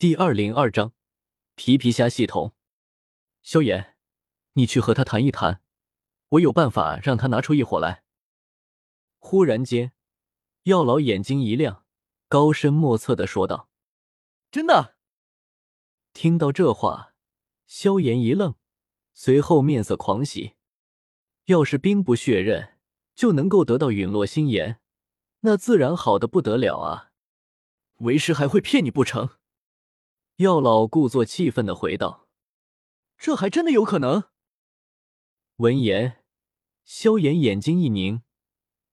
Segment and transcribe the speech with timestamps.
[0.00, 0.94] 第二零二章
[1.56, 2.54] 皮皮虾系统。
[3.42, 3.98] 萧炎，
[4.54, 5.60] 你去和他谈一谈，
[6.30, 8.02] 我有办法让他拿出异火来。
[9.18, 9.92] 忽然间，
[10.62, 11.84] 药老眼睛一亮，
[12.28, 13.68] 高深莫测的说道
[14.50, 14.96] ：“真的？”
[16.14, 17.12] 听到这话，
[17.66, 18.54] 萧炎一愣，
[19.12, 20.54] 随后面色狂喜。
[21.44, 22.78] 要是兵不血刃
[23.14, 24.80] 就能够得到陨落心炎，
[25.40, 27.12] 那自然好的不得了啊！
[27.96, 29.36] 为师还会骗你不成？
[30.40, 32.26] 药老故作气愤的回道
[33.18, 34.30] ：“这还真的有可能。”
[35.56, 36.24] 闻言，
[36.82, 38.22] 萧炎眼睛一凝，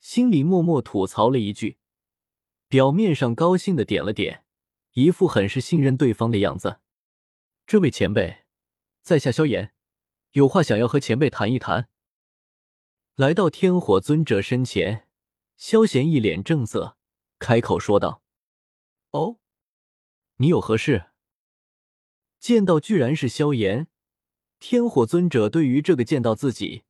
[0.00, 1.76] 心里默默吐槽了一句，
[2.66, 4.46] 表面上高兴的点了点，
[4.92, 6.80] 一副很是信任对方的样子。
[7.66, 8.46] 这位前辈，
[9.02, 9.74] 在下萧炎，
[10.30, 11.90] 有话想要和前辈谈一谈。
[13.16, 15.06] 来到天火尊者身前，
[15.58, 16.96] 萧炎一脸正色，
[17.38, 18.22] 开口说道
[19.12, 19.36] ：“哦，
[20.36, 21.08] 你有何事？”
[22.44, 23.88] 见到居然是萧炎，
[24.60, 26.84] 天火尊者对于这个见到自己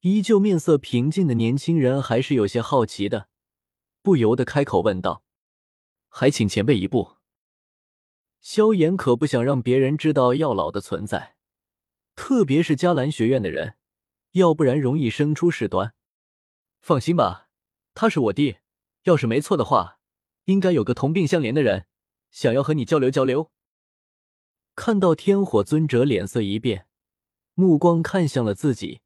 [0.00, 3.30] 依旧面色平静的年轻人还是有些好奇的，
[4.02, 5.22] 不由得开口问道
[6.10, 7.16] ：“还请前辈一步。”
[8.42, 11.36] 萧炎可不想让别人知道药老的存在，
[12.14, 13.76] 特别是迦兰学院的人，
[14.32, 15.94] 要不然容易生出事端。
[16.82, 17.48] 放心吧，
[17.94, 18.58] 他是我弟，
[19.04, 20.00] 要是没错的话，
[20.44, 21.86] 应该有个同病相怜的人
[22.30, 23.50] 想要和你交流交流。
[24.80, 26.86] 看到天火尊者脸色一变，
[27.54, 29.00] 目光看向了自己，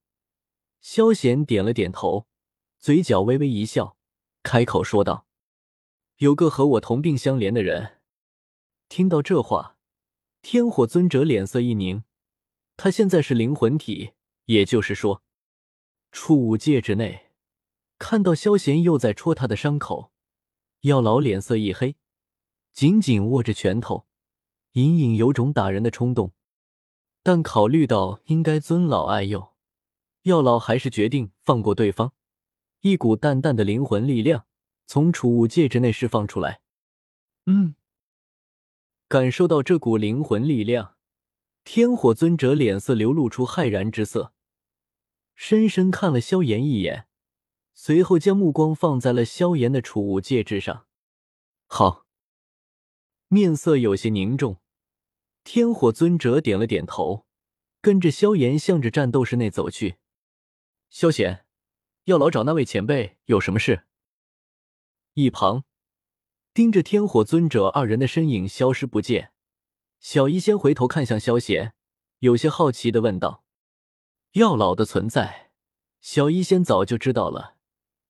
[0.83, 2.27] 萧贤点了点头，
[2.79, 3.97] 嘴角微微一笑，
[4.43, 5.27] 开口说道
[6.21, 8.01] ：“有个和我同病相怜的人。”
[8.91, 9.79] 听到这话，
[10.43, 12.05] 天火尊者脸色一凝，
[12.77, 14.13] 他现在是灵魂体，
[14.45, 15.23] 也就是说，
[16.13, 17.31] 储物戒指内。
[17.99, 20.13] 看到萧贤又在戳他的伤口，
[20.83, 21.97] 药老脸色一黑，
[22.75, 24.07] 紧紧握着拳头。
[24.73, 26.33] 隐隐有种打人的冲动，
[27.23, 29.53] 但考虑到应该尊老爱幼，
[30.23, 32.15] 药老还是决定放过对方。
[32.81, 34.47] 一股淡淡的灵魂力量
[34.87, 36.63] 从储物戒指内释放出来。
[37.45, 37.75] 嗯，
[39.09, 40.97] 感受到这股灵魂力量，
[41.65, 44.33] 天火尊者脸色流露出骇然之色，
[45.35, 47.07] 深深看了萧炎一眼，
[47.75, 50.87] 随后将目光放在了萧炎的储物戒指上。
[51.67, 52.07] 好，
[53.29, 54.62] 面色有些凝重。
[55.45, 57.27] 天火尊者点了点头，
[57.81, 59.97] 跟着萧炎向着战斗室内走去。
[60.89, 61.45] 萧炎，
[62.05, 63.85] 药老找那位前辈有什么事？
[65.15, 65.65] 一旁
[66.55, 69.33] 盯着天火尊者二人的身影消失不见，
[69.99, 71.75] 小医仙回头看向萧炎，
[72.21, 73.45] 有些好奇的问道
[74.33, 75.51] ：“药老的存在，
[76.01, 77.57] 小医仙早就知道了。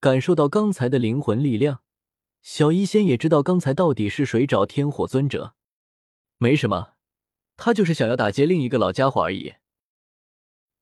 [0.00, 1.82] 感受到刚才的灵魂力量，
[2.43, 5.54] 小医仙也知道刚才到底是谁找天火尊者。
[6.38, 6.91] 没什么。”
[7.64, 9.54] 他就是想要打劫另一个老家伙而已。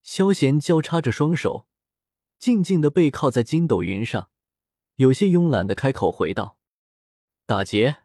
[0.03, 1.67] 萧贤交叉着双手，
[2.39, 4.31] 静静的背靠在筋斗云上，
[4.95, 6.57] 有些慵懒的开口回道
[7.45, 7.99] ：“打劫。”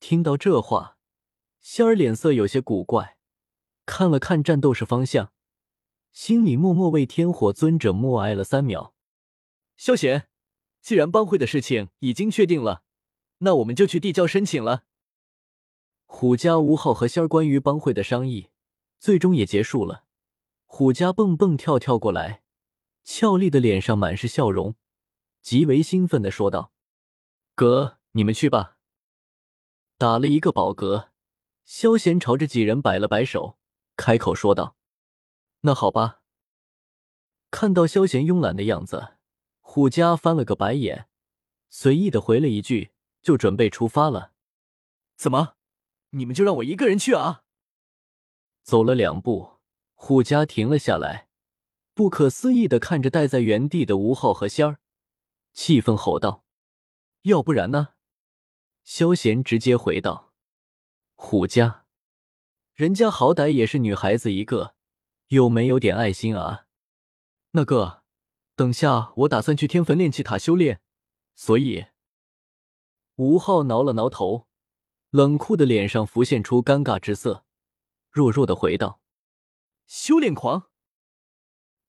[0.00, 0.96] 听到这话，
[1.60, 3.18] 仙儿脸色有些古怪，
[3.84, 5.34] 看了看战斗室方向，
[6.10, 8.94] 心里默默为天火尊者默哀了三秒。
[9.76, 10.30] 萧贤，
[10.80, 12.82] 既然帮会的事情已经确定了，
[13.40, 14.84] 那我们就去递交申请了。
[16.06, 18.50] 虎家吴昊和仙儿关于帮会的商议，
[18.98, 20.04] 最终也结束了。
[20.66, 22.42] 虎家蹦蹦跳跳过来，
[23.02, 24.74] 俏丽的脸上满是笑容，
[25.42, 26.72] 极为兴奋的说道
[27.54, 28.78] ：“哥，你们去吧。”
[29.98, 31.08] 打了一个饱嗝，
[31.64, 33.58] 萧贤朝着几人摆了摆手，
[33.96, 34.76] 开口说道
[35.62, 36.20] ：“那好吧。”
[37.50, 39.14] 看到萧贤慵懒的样子，
[39.60, 41.08] 虎家翻了个白眼，
[41.70, 42.90] 随意的回了一句
[43.22, 44.32] ：“就准备出发了。”
[45.16, 45.53] 怎么？
[46.14, 47.42] 你们就让我一个人去啊！
[48.62, 49.58] 走了两步，
[49.94, 51.28] 虎家停了下来，
[51.92, 54.78] 不可思议的看着待在原地的吴昊和仙儿，
[55.52, 56.44] 气愤吼道
[57.22, 57.94] ：“要不然呢？”
[58.84, 60.32] 萧贤直接回道
[61.16, 61.86] ：“虎家，
[62.74, 64.76] 人家好歹也是女孩子一个，
[65.28, 66.66] 有没有点爱心啊？”
[67.52, 68.04] 那个，
[68.54, 70.80] 等下我打算去天坟炼气塔修炼，
[71.34, 71.86] 所以……
[73.16, 74.46] 吴昊挠了挠头。
[75.14, 77.44] 冷酷的脸上浮现出尴尬之色，
[78.10, 79.00] 弱弱的回道
[79.86, 80.68] ：“修炼狂。”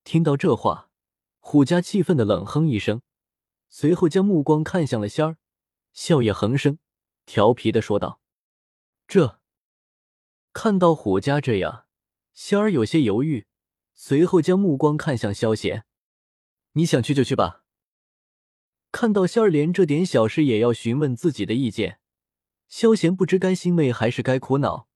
[0.06, 0.92] 听到这话，
[1.39, 3.01] 虎家气愤的冷哼一声，
[3.68, 5.38] 随后将目光看向了仙儿，
[5.92, 6.77] 笑靥横生，
[7.25, 8.22] 调皮的说道
[9.10, 9.39] ：“这……”
[10.54, 11.88] 看到虎家这样，
[12.31, 13.48] 仙儿有些犹豫，
[13.95, 15.86] 随后将目光看向萧贤
[16.74, 17.63] ：“你想去就去吧。”
[18.94, 22.00] 看到仙儿连这点小事也要询问自己的意见。
[22.68, 24.88] 萧贤不知该欣慰还是该苦恼，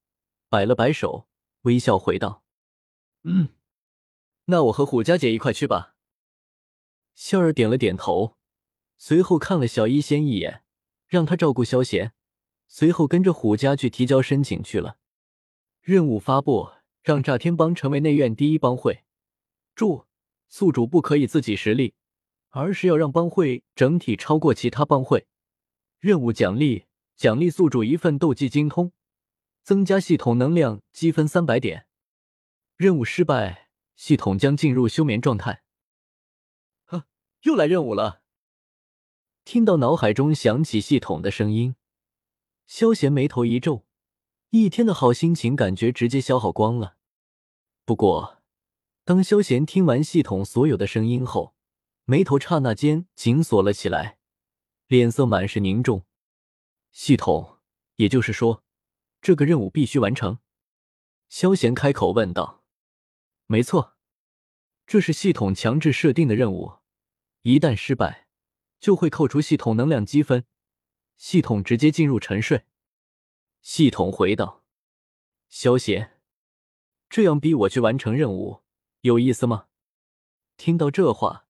[0.50, 1.28] 摆了摆手，
[1.62, 2.44] 微笑回道
[3.24, 3.50] ：“嗯，
[4.46, 5.96] 那我和虎家姐一块去吧。”
[7.16, 8.38] 笑儿点了点头，
[8.98, 10.64] 随后看了小医仙一眼，
[11.08, 12.14] 让他照顾萧贤，
[12.68, 14.98] 随后跟着虎家去提交申请去了。
[15.82, 19.04] 任务发布：让炸天帮成为内院第一帮会。
[19.76, 20.06] 注：
[20.48, 21.94] 宿主不可以自己实力，
[22.50, 25.28] 而是要让帮会整体超过其他帮会。
[26.00, 26.86] 任务奖励。
[27.20, 28.94] 奖励宿主一份斗技精通，
[29.62, 31.86] 增加系统能量积分三百点。
[32.78, 33.68] 任务失败，
[33.98, 35.64] 系统将进入休眠状态。
[36.86, 37.04] 呵，
[37.42, 38.22] 又来任务了。
[39.44, 41.76] 听到脑海中响起系统的声音，
[42.66, 43.86] 萧贤眉头一皱，
[44.52, 46.96] 一天的好心情感觉直接消耗光了。
[47.84, 48.42] 不过，
[49.04, 51.54] 当萧贤听完系统所有的声音后，
[52.06, 54.20] 眉头刹那间紧锁了起来，
[54.88, 56.06] 脸色满是凝重。
[56.92, 57.60] 系统，
[57.96, 58.64] 也就是说，
[59.22, 60.40] 这个任务必须完成。
[61.30, 62.64] 萧贤开口问道
[63.46, 63.98] ：“没错，
[64.88, 66.80] 这是系统强制设定的任务，
[67.44, 68.28] 一旦失败，
[68.80, 70.46] 就会扣除系统能量积分，
[71.18, 72.66] 系统直接进入沉睡。”
[73.62, 74.64] 系统回道
[75.48, 76.20] ：“萧贤，
[77.10, 78.62] 这样逼我去完成任务，
[79.02, 79.68] 有意思吗？”
[80.58, 81.46] 听到这话，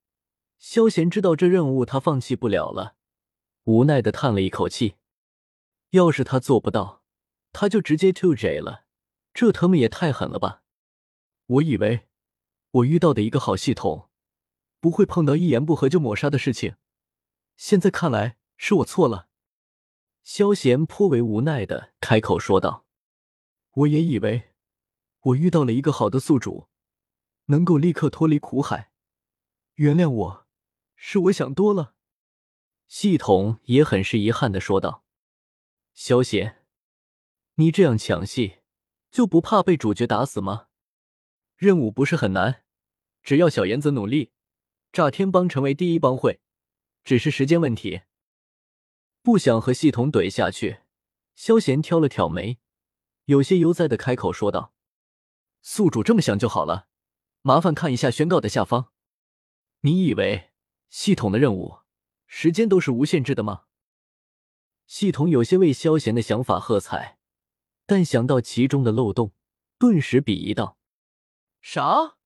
[0.57, 2.95] 萧贤知道这任务他放弃不了了，
[3.63, 4.95] 无奈的叹了一口气。
[5.91, 7.03] 要是他做不到，
[7.51, 8.86] 他就直接 to J 了，
[9.33, 10.63] 这他妈也太狠了吧！
[11.47, 12.07] 我以为
[12.71, 14.09] 我遇到的一个好系统，
[14.80, 16.75] 不会碰到一言不合就抹杀的事情，
[17.57, 19.30] 现在看来是我错了。
[20.24, 22.86] 萧贤颇为无奈的开口说道
[23.74, 24.51] ：“我也以为
[25.21, 26.68] 我遇到了一个好的宿主，
[27.45, 28.91] 能够立刻脱离苦海，
[29.75, 30.47] 原谅我，
[30.95, 31.95] 是我想多了。”
[32.88, 35.03] 系统也很是遗憾的说道。
[36.01, 36.66] 萧贤，
[37.56, 38.60] 你这样抢戏，
[39.12, 40.68] 就不怕被主角打死吗？
[41.57, 42.63] 任务不是很难，
[43.22, 44.31] 只要小妍子努力，
[44.94, 46.40] 炸天帮成为第一帮会，
[47.04, 48.04] 只是时间问题。
[49.22, 50.80] 不想和系统怼下去，
[51.36, 52.60] 萧贤挑了挑眉，
[53.25, 54.74] 有些悠哉的开口说道
[55.62, 56.88] ：“宿主这么想就好了，
[57.42, 58.94] 麻烦看一下宣告的下方。
[59.81, 60.51] 你以为
[60.90, 61.80] 系统的任务
[62.25, 63.66] 时间都是无限制的吗？”
[64.89, 67.19] 系统有些为萧贤的想法喝彩，
[67.86, 69.33] 但想到其中的漏洞，
[69.77, 70.80] 顿时鄙夷道
[71.62, 72.18] ：“啥？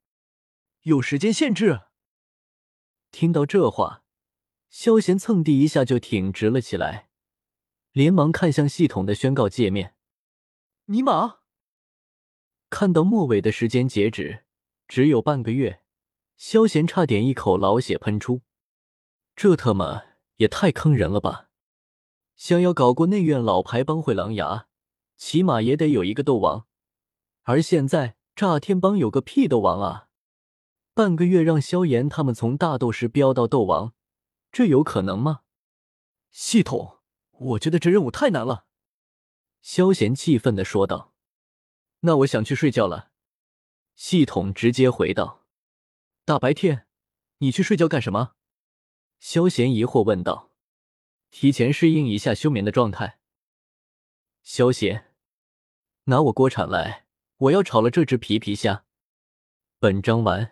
[0.83, 1.81] 有时间限制？”
[3.12, 4.06] 听到这话，
[4.69, 7.10] 萧贤蹭地一下就挺直了起来，
[7.92, 9.98] 连忙看向系统的宣告界面。
[10.86, 11.39] 尼玛！
[12.69, 14.45] 看到末尾的时间截止
[14.88, 15.81] 只有半个月，
[16.38, 18.42] 萧贤差点一口老血喷出，
[19.36, 20.04] 这他妈
[20.38, 21.50] 也太坑人了吧！
[22.44, 24.68] 想要搞过内院老牌帮会狼牙，
[25.16, 26.68] 起码也得有一个斗王，
[27.44, 30.10] 而现在炸天帮有个屁斗王啊！
[30.94, 33.94] 半个月让萧炎他们从大斗师飙到斗王，
[34.51, 35.44] 这有可能吗？
[36.31, 36.98] 系统，
[37.31, 38.66] 我觉得这任务太难了。
[39.62, 41.13] 萧炎气愤的说道
[42.04, 43.12] ：“那我想去睡觉了。”
[43.96, 45.46] 系统直接回道
[46.25, 46.88] ：“大白天，
[47.38, 48.34] 你去睡觉干什么？”
[49.22, 50.50] 萧炎疑惑问道。
[51.35, 53.18] 提前适应一下休眠的状态。
[54.44, 55.15] 萧贤，
[56.03, 57.07] 拿我锅铲来，
[57.38, 58.86] 我要炒了这只皮皮虾。
[59.79, 60.51] 本章完。